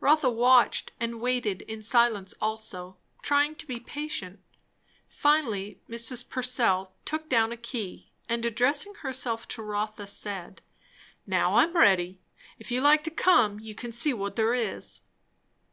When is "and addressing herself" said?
8.28-9.46